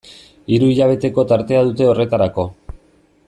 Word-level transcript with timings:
Hiru 0.53 0.69
hilabeteko 0.75 1.27
tartea 1.33 1.61
dute 1.69 1.89
horretarako. 1.91 2.47